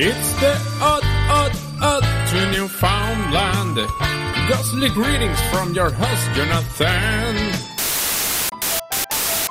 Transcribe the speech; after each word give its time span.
It's 0.00 0.32
the 0.34 0.52
odd, 0.80 1.02
odd, 1.28 1.50
odd 1.82 2.04
to 2.28 2.52
Newfoundland. 2.52 3.78
Ghostly 4.48 4.90
greetings 4.90 5.40
from 5.50 5.74
your 5.74 5.90
host, 5.90 6.30
Jonathan. 6.36 7.52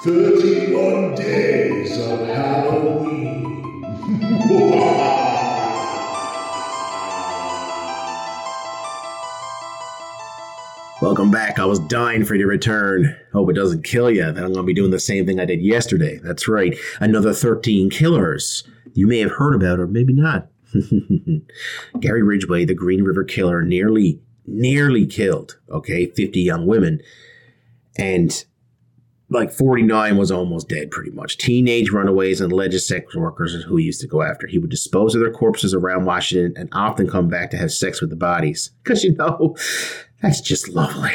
31 0.06 1.16
days 1.16 2.00
of 2.00 2.20
Halloween. 2.28 3.82
Welcome 11.02 11.30
back. 11.30 11.60
I 11.60 11.66
was 11.66 11.80
dying 11.80 12.24
for 12.24 12.36
your 12.36 12.48
return. 12.48 13.14
Hope 13.34 13.50
it 13.50 13.54
doesn't 13.54 13.84
kill 13.84 14.10
you. 14.10 14.24
Then 14.24 14.46
I'm 14.46 14.54
going 14.54 14.64
to 14.64 14.64
be 14.64 14.74
doing 14.74 14.92
the 14.92 15.00
same 15.00 15.26
thing 15.26 15.42
I 15.42 15.46
did 15.46 15.62
yesterday. 15.62 16.22
That's 16.24 16.48
right. 16.48 16.74
Another 17.02 17.34
13 17.34 17.90
killers 17.90 18.64
you 18.98 19.06
may 19.06 19.20
have 19.20 19.34
heard 19.34 19.54
about 19.54 19.80
or 19.80 19.86
maybe 19.86 20.12
not. 20.12 20.48
Gary 22.00 22.24
Ridgway, 22.24 22.66
the 22.66 22.74
Green 22.74 23.04
River 23.04 23.24
Killer, 23.24 23.62
nearly, 23.62 24.20
nearly 24.48 25.06
killed, 25.06 25.60
okay, 25.70 26.08
50 26.08 26.42
young 26.42 26.66
women. 26.66 27.00
And 28.00 28.44
like 29.30 29.52
49 29.52 30.18
was 30.18 30.32
almost 30.32 30.68
dead 30.68 30.90
pretty 30.90 31.12
much. 31.12 31.38
Teenage 31.38 31.92
runaways 31.92 32.42
and 32.42 32.52
alleged 32.52 32.82
sex 32.82 33.16
workers 33.16 33.54
is 33.54 33.66
who 33.66 33.76
he 33.76 33.86
used 33.86 34.02
to 34.02 34.08
go 34.08 34.24
after. 34.24 34.48
He 34.48 34.58
would 34.58 34.72
dispose 34.72 35.14
of 35.14 35.22
their 35.22 35.32
corpses 35.32 35.76
around 35.76 36.06
Washington 36.06 36.56
and 36.58 36.68
often 36.72 37.08
come 37.08 37.28
back 37.28 37.52
to 37.52 37.58
have 37.58 37.72
sex 37.72 38.02
with 38.02 38.10
the 38.10 38.16
bodies. 38.16 38.72
Because, 38.84 39.04
you 39.04 39.14
know, 39.14 39.56
that's 40.24 40.42
just 40.42 40.70
lovely. 40.70 41.14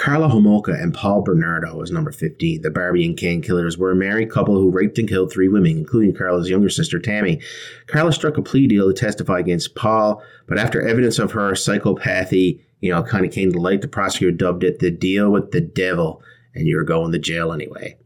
Karla 0.00 0.28
Homolka 0.28 0.82
and 0.82 0.94
Paul 0.94 1.20
Bernardo 1.20 1.76
was 1.76 1.90
number 1.90 2.10
15. 2.10 2.62
The 2.62 2.70
Barbie 2.70 3.04
and 3.04 3.18
Ken 3.18 3.42
killers 3.42 3.76
were 3.76 3.90
a 3.90 3.94
married 3.94 4.30
couple 4.30 4.54
who 4.54 4.70
raped 4.70 4.98
and 4.98 5.06
killed 5.06 5.30
three 5.30 5.48
women, 5.48 5.76
including 5.76 6.14
Karla's 6.14 6.48
younger 6.48 6.70
sister, 6.70 6.98
Tammy. 6.98 7.38
Karla 7.86 8.10
struck 8.10 8.38
a 8.38 8.42
plea 8.42 8.66
deal 8.66 8.88
to 8.88 8.98
testify 8.98 9.38
against 9.38 9.74
Paul, 9.74 10.22
but 10.46 10.58
after 10.58 10.80
evidence 10.80 11.18
of 11.18 11.32
her 11.32 11.52
psychopathy, 11.52 12.62
you 12.80 12.90
know, 12.90 13.02
kind 13.02 13.26
of 13.26 13.32
came 13.32 13.52
to 13.52 13.58
light, 13.60 13.82
the 13.82 13.88
prosecutor 13.88 14.34
dubbed 14.34 14.64
it 14.64 14.78
the 14.78 14.90
deal 14.90 15.30
with 15.30 15.50
the 15.50 15.60
devil, 15.60 16.22
and 16.54 16.66
you're 16.66 16.82
going 16.82 17.12
to 17.12 17.18
jail 17.18 17.52
anyway. 17.52 17.98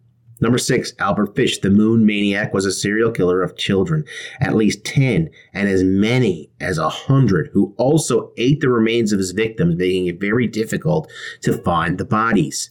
Number 0.45 0.59
six, 0.59 0.93
Albert 0.99 1.35
Fish, 1.35 1.57
the 1.57 1.71
moon 1.71 2.05
maniac, 2.05 2.53
was 2.53 2.67
a 2.67 2.71
serial 2.71 3.11
killer 3.11 3.41
of 3.43 3.57
children, 3.57 4.05
at 4.43 4.55
least 4.55 4.85
10 4.85 5.31
and 5.55 5.69
as 5.71 5.83
many 5.83 6.51
as 6.61 6.79
100, 6.79 7.49
who 7.55 7.75
also 7.79 8.31
ate 8.37 8.61
the 8.61 8.69
remains 8.69 9.11
of 9.11 9.19
his 9.19 9.31
victims, 9.31 9.75
making 9.75 10.07
it 10.07 10.21
very 10.21 10.47
difficult 10.47 11.11
to 11.41 11.57
find 11.57 11.97
the 11.97 12.05
bodies. 12.05 12.69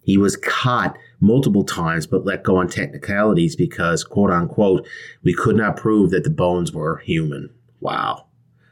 He 0.00 0.16
was 0.16 0.38
caught 0.38 0.96
multiple 1.20 1.64
times 1.64 2.06
but 2.06 2.24
let 2.24 2.44
go 2.44 2.56
on 2.56 2.66
technicalities 2.66 3.56
because, 3.56 4.02
quote 4.02 4.30
unquote, 4.30 4.88
we 5.22 5.34
could 5.34 5.56
not 5.56 5.76
prove 5.76 6.10
that 6.12 6.24
the 6.24 6.30
bones 6.30 6.72
were 6.72 6.96
human. 7.04 7.50
Wow. 7.80 8.24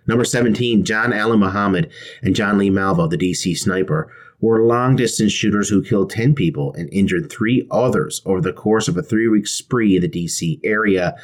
Number 0.06 0.25
17, 0.25 0.83
John 0.83 1.12
Allen 1.12 1.41
Muhammad 1.41 1.93
and 2.22 2.34
John 2.34 2.56
Lee 2.56 2.70
Malvo, 2.70 3.11
the 3.11 3.19
DC 3.19 3.59
sniper, 3.59 4.11
were 4.41 4.64
long 4.64 4.97
distance 4.97 5.33
shooters 5.33 5.69
who 5.69 5.83
killed 5.83 6.11
10 6.11 6.34
people 6.34 6.72
and 6.75 6.89
injured 6.92 7.31
three 7.31 7.67
others 7.70 8.22
over 8.25 8.41
the 8.41 8.53
course 8.53 8.89
of 8.89 8.97
a 8.97 9.03
three 9.03 9.28
week 9.28 9.47
spree 9.47 9.97
in 9.97 10.03
the 10.03 10.08
DC 10.08 10.61
area. 10.64 11.17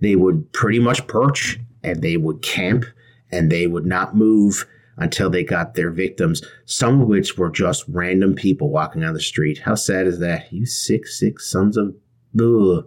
They 0.00 0.16
would 0.16 0.52
pretty 0.52 0.78
much 0.78 1.06
perch 1.06 1.58
and 1.82 2.02
they 2.02 2.16
would 2.16 2.42
camp 2.42 2.84
and 3.30 3.50
they 3.50 3.66
would 3.66 3.86
not 3.86 4.16
move 4.16 4.66
until 4.98 5.28
they 5.28 5.44
got 5.44 5.74
their 5.74 5.90
victims, 5.90 6.42
some 6.64 7.02
of 7.02 7.08
which 7.08 7.36
were 7.36 7.50
just 7.50 7.84
random 7.88 8.34
people 8.34 8.70
walking 8.70 9.04
on 9.04 9.14
the 9.14 9.20
street. 9.20 9.58
How 9.58 9.74
sad 9.74 10.06
is 10.06 10.18
that? 10.20 10.52
You 10.52 10.66
sick, 10.66 11.06
sick 11.06 11.38
sons 11.38 11.76
of. 11.76 11.94
Ugh. 12.40 12.86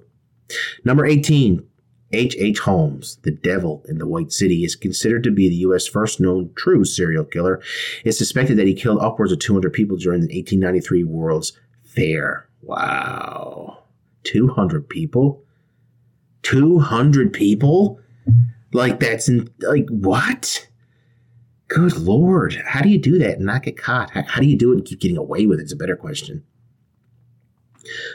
Number 0.84 1.06
18, 1.06 1.66
H. 2.12 2.36
H. 2.40 2.60
Holmes, 2.60 3.20
the 3.24 3.32
devil 3.32 3.84
in 3.88 4.00
the 4.00 4.08
White 4.08 4.32
City, 4.32 4.64
is 4.64 4.76
considered 4.76 5.24
to 5.24 5.32
be 5.32 5.48
the 5.48 5.56
U.S. 5.56 5.88
first 5.88 6.20
known 6.20 6.52
true 6.56 6.84
serial 6.84 7.24
killer. 7.24 7.62
It's 8.04 8.18
suspected 8.18 8.58
that 8.58 8.68
he 8.68 8.74
killed 8.74 9.00
upwards 9.02 9.32
of 9.32 9.40
200 9.40 9.72
people 9.72 9.98
during 9.98 10.22
the 10.22 10.36
1893 10.36 11.04
World's 11.04 11.54
Fair. 11.84 12.48
Wow. 12.62 13.84
200 14.24 14.90
people? 14.90 15.44
200 16.44 17.34
people? 17.34 18.00
Like, 18.74 19.00
that's 19.00 19.28
in, 19.30 19.50
like, 19.62 19.88
what? 19.90 20.68
Good 21.68 21.98
Lord. 21.98 22.62
How 22.66 22.82
do 22.82 22.90
you 22.90 23.00
do 23.00 23.20
that 23.20 23.38
and 23.38 23.46
not 23.46 23.64
get 23.64 23.78
caught? 23.78 24.12
How, 24.12 24.24
how 24.24 24.42
do 24.42 24.48
you 24.48 24.58
do 24.58 24.72
it 24.72 24.78
and 24.78 24.86
keep 24.86 25.00
getting 25.00 25.18
away 25.18 25.46
with 25.46 25.60
it? 25.60 25.64
It's 25.64 25.74
a 25.74 25.78
better 25.78 25.96
question. 25.96 26.44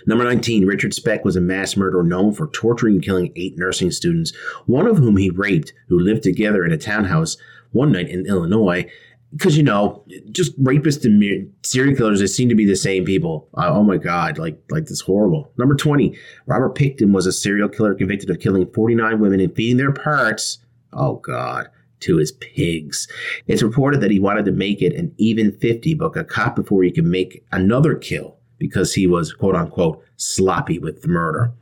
Number 0.06 0.24
19, 0.24 0.66
Richard 0.66 0.94
Speck 0.94 1.24
was 1.24 1.36
a 1.36 1.40
mass 1.40 1.76
murderer 1.76 2.02
known 2.02 2.32
for 2.32 2.48
torturing 2.48 2.96
and 2.96 3.04
killing 3.04 3.32
eight 3.36 3.56
nursing 3.56 3.90
students, 3.90 4.34
one 4.66 4.86
of 4.86 4.98
whom 4.98 5.16
he 5.16 5.30
raped, 5.30 5.72
who 5.88 5.98
lived 5.98 6.22
together 6.22 6.64
in 6.64 6.72
a 6.72 6.78
townhouse 6.78 7.36
one 7.72 7.92
night 7.92 8.08
in 8.08 8.26
Illinois. 8.26 8.90
Because, 9.32 9.56
you 9.56 9.64
know, 9.64 10.04
just 10.30 10.56
rapists 10.62 11.04
and 11.04 11.52
serial 11.64 11.96
killers, 11.96 12.20
they 12.20 12.28
seem 12.28 12.48
to 12.50 12.54
be 12.54 12.66
the 12.66 12.76
same 12.76 13.04
people. 13.04 13.48
Uh, 13.54 13.70
oh 13.72 13.82
my 13.82 13.96
God, 13.96 14.38
like, 14.38 14.62
like 14.70 14.86
this 14.86 15.00
horrible. 15.00 15.50
Number 15.58 15.74
20, 15.74 16.16
Robert 16.46 16.76
Pickton 16.76 17.12
was 17.12 17.26
a 17.26 17.32
serial 17.32 17.68
killer 17.68 17.94
convicted 17.94 18.30
of 18.30 18.38
killing 18.38 18.70
49 18.72 19.18
women 19.18 19.40
and 19.40 19.54
feeding 19.54 19.76
their 19.76 19.92
parts. 19.92 20.58
Oh 20.92 21.16
God 21.16 21.68
to 22.00 22.18
his 22.18 22.32
pigs. 22.32 23.08
It's 23.46 23.62
reported 23.62 24.02
that 24.02 24.10
he 24.10 24.20
wanted 24.20 24.44
to 24.44 24.52
make 24.52 24.82
it 24.82 24.94
an 24.94 25.14
even 25.16 25.52
50, 25.52 25.94
but 25.94 26.12
got 26.12 26.28
caught 26.28 26.54
before 26.54 26.82
he 26.82 26.90
could 26.90 27.06
make 27.06 27.42
another 27.50 27.94
kill 27.94 28.36
because 28.64 28.94
he 28.94 29.06
was 29.06 29.30
quote 29.30 29.54
unquote 29.54 30.02
sloppy 30.16 30.78
with 30.78 31.02
the 31.02 31.08
murder. 31.08 31.52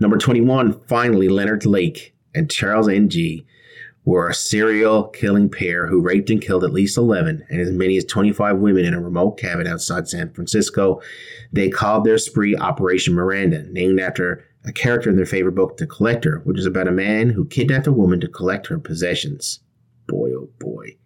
Number 0.00 0.18
21, 0.18 0.80
finally, 0.88 1.28
Leonard 1.28 1.64
Lake 1.64 2.12
and 2.34 2.50
Charles 2.50 2.88
Ng 2.88 3.44
were 4.04 4.28
a 4.28 4.34
serial 4.34 5.04
killing 5.04 5.48
pair 5.48 5.86
who 5.86 6.00
raped 6.00 6.28
and 6.28 6.42
killed 6.42 6.64
at 6.64 6.72
least 6.72 6.98
11 6.98 7.46
and 7.48 7.60
as 7.60 7.70
many 7.70 7.96
as 7.96 8.04
25 8.04 8.58
women 8.58 8.84
in 8.84 8.94
a 8.94 9.00
remote 9.00 9.38
cabin 9.38 9.68
outside 9.68 10.08
San 10.08 10.32
Francisco. 10.32 11.00
They 11.52 11.68
called 11.68 12.02
their 12.02 12.18
spree 12.18 12.56
Operation 12.56 13.14
Miranda, 13.14 13.62
named 13.70 14.00
after 14.00 14.44
a 14.64 14.72
character 14.72 15.08
in 15.08 15.14
their 15.14 15.26
favorite 15.26 15.54
book, 15.54 15.76
The 15.76 15.86
Collector, 15.86 16.40
which 16.42 16.58
is 16.58 16.66
about 16.66 16.88
a 16.88 16.92
man 16.92 17.30
who 17.30 17.44
kidnapped 17.44 17.86
a 17.86 17.92
woman 17.92 18.18
to 18.22 18.28
collect 18.28 18.66
her 18.66 18.78
possessions. 18.80 19.60
Boy, 20.08 20.30
oh 20.32 20.50
boy. 20.58 20.96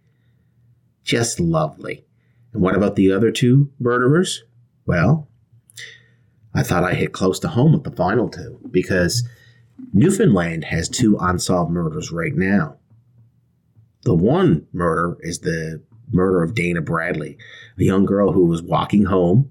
Just 1.03 1.38
lovely. 1.38 2.06
And 2.55 2.62
what 2.62 2.75
about 2.75 2.97
the 2.97 3.12
other 3.12 3.31
two 3.31 3.71
murderers? 3.78 4.43
Well, 4.87 5.28
I 6.54 6.62
thought 6.62 6.84
I 6.84 6.94
hit 6.94 7.12
close 7.12 7.41
to 7.41 7.48
home 7.48 7.72
with 7.72 7.84
the 7.84 7.91
final 7.91 8.28
two 8.28 8.60
because 8.70 9.28
Newfoundland 9.92 10.65
has 10.65 10.88
two 10.88 11.19
unsolved 11.20 11.72
murders 11.72 12.12
right 12.12 12.34
now. 12.34 12.76
The 14.03 14.15
one 14.15 14.66
murder 14.72 15.16
is 15.20 15.41
the 15.41 15.82
murder 16.12 16.43
of 16.43 16.54
Dana 16.54 16.81
Bradley, 16.81 17.38
a 17.78 17.82
young 17.82 18.04
girl 18.04 18.32
who 18.32 18.47
was 18.47 18.62
walking 18.62 19.04
home 19.06 19.50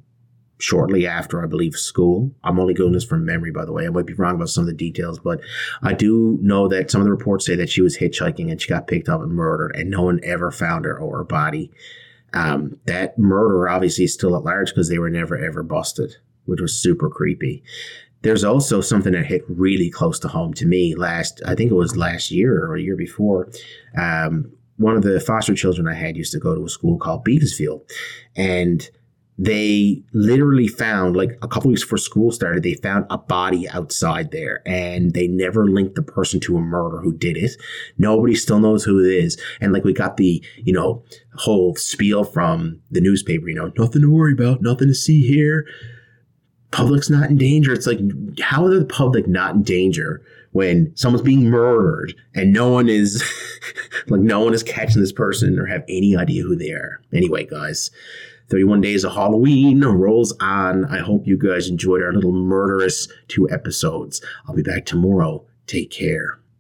shortly 0.60 1.06
after, 1.06 1.44
I 1.44 1.48
believe, 1.48 1.76
school. 1.76 2.32
I'm 2.44 2.60
only 2.60 2.74
going 2.74 2.94
this 2.94 3.04
from 3.04 3.26
memory, 3.26 3.52
by 3.52 3.66
the 3.66 3.74
way. 3.74 3.86
I 3.86 3.90
might 3.90 4.06
be 4.06 4.14
wrong 4.14 4.36
about 4.36 4.50
some 4.50 4.62
of 4.62 4.68
the 4.68 4.74
details, 4.74 5.20
but 5.20 5.42
I 5.82 5.94
do 5.94 6.38
know 6.42 6.70
that 6.70 6.90
some 6.90 7.02
of 7.02 7.06
the 7.06 7.12
reports 7.12 7.46
say 7.46 7.56
that 7.56 7.70
she 7.70 7.82
was 7.82 7.98
hitchhiking 7.98 8.50
and 8.50 8.62
she 8.62 8.70
got 8.70 8.88
picked 8.88 9.10
up 9.10 9.22
and 9.22 9.34
murdered, 9.34 9.76
and 9.76 9.90
no 9.90 10.04
one 10.04 10.22
ever 10.24 10.52
found 10.52 10.86
her 10.86 10.98
or 10.98 11.18
her 11.18 11.24
body. 11.26 11.70
Um, 12.34 12.80
that 12.86 13.20
murder 13.20 13.68
obviously 13.68 14.06
is 14.06 14.14
still 14.14 14.38
at 14.38 14.44
large 14.44 14.70
because 14.70 14.90
they 14.90 15.00
were 15.00 15.10
never 15.10 15.38
ever 15.38 15.64
busted 15.64 16.16
which 16.46 16.62
was 16.62 16.76
super 16.76 17.10
creepy. 17.10 17.64
There's 18.22 18.44
also 18.44 18.80
something 18.80 19.14
that 19.14 19.26
hit 19.26 19.44
really 19.50 19.90
close 19.90 20.18
to 20.20 20.28
home 20.30 20.54
to 20.56 20.66
me 20.66 20.96
last, 20.96 21.42
I 21.46 21.56
think 21.56 21.72
it 21.72 21.76
was 21.76 21.98
last 21.98 22.32
year 22.32 22.66
or 22.66 22.76
a 22.76 22.82
year 22.82 22.96
before. 22.96 23.50
Um, 23.98 24.52
one 24.78 24.96
of 24.96 25.04
the 25.04 25.20
foster 25.20 25.54
children 25.54 25.88
I 25.88 25.94
had 25.94 26.16
used 26.18 26.32
to 26.32 26.40
go 26.40 26.56
to 26.56 26.66
a 26.66 26.70
school 26.70 26.98
called 26.98 27.24
Beaconsfield. 27.24 27.82
And 28.36 28.90
they 29.38 30.04
literally 30.14 30.68
found 30.68 31.18
like 31.18 31.38
a 31.42 31.48
couple 31.48 31.70
weeks 31.70 31.84
before 31.84 31.98
school 31.98 32.32
started 32.32 32.62
they 32.62 32.76
found 32.76 33.06
a 33.10 33.18
body 33.18 33.68
outside 33.70 34.30
there 34.32 34.62
and 34.68 35.14
they 35.14 35.28
never 35.28 35.66
linked 35.66 35.96
the 35.96 36.04
person 36.04 36.40
to 36.40 36.56
a 36.56 36.62
murder 36.62 37.00
who 37.00 37.12
did 37.12 37.36
it 37.36 37.52
nobody 37.98 38.36
still 38.36 38.60
knows 38.60 38.84
who 38.84 39.04
it 39.04 39.12
is 39.12 39.42
and 39.60 39.74
like 39.74 39.84
we 39.84 39.92
got 39.92 40.18
the 40.18 40.44
you 40.58 40.72
know 40.72 41.04
whole 41.38 41.76
spiel 41.76 42.24
from 42.24 42.80
the 42.92 43.02
newspaper 43.02 43.50
you 43.50 43.56
know 43.56 43.72
nothing 43.76 44.04
to 44.04 44.10
worry 44.10 44.34
about 44.34 44.62
nothing 44.62 44.88
to 44.88 44.94
see 44.94 45.26
here 45.26 45.66
public's 46.74 47.10
not 47.10 47.30
in 47.30 47.38
danger. 47.38 47.72
It's 47.72 47.88
like, 47.88 48.00
how 48.42 48.66
are 48.66 48.78
the 48.78 48.86
public 48.86 49.28
not 49.28 49.56
in 49.56 49.64
danger 49.64 50.22
when 50.52 50.96
someone's 50.96 51.24
being 51.24 51.50
murdered 51.50 52.14
and 52.36 52.52
no 52.52 52.70
one 52.70 52.90
is 52.90 53.24
like, 54.08 54.22
no 54.22 54.42
one 54.42 54.54
is 54.54 54.64
catching 54.64 55.02
this 55.02 55.12
person 55.12 55.58
or 55.58 55.66
have 55.66 55.84
any 55.88 56.18
idea 56.18 56.44
who 56.44 56.56
they 56.56 56.72
are? 56.72 57.00
Anyway, 57.14 57.46
guys, 57.46 57.92
31 58.50 58.82
Days 58.82 59.04
of 59.04 59.14
Halloween 59.14 59.82
rolls 59.82 60.36
on. 60.40 60.86
I 60.86 61.00
hope 61.00 61.28
you 61.28 61.38
guys 61.38 61.70
enjoyed 61.70 62.02
our 62.02 62.14
little 62.14 62.34
murderous 62.34 63.08
two 63.28 63.50
episodes. 63.50 64.22
I'll 64.48 64.56
be 64.56 64.64
back 64.64 64.86
tomorrow. 64.86 65.46
Take 65.68 65.92
care. 65.92 66.40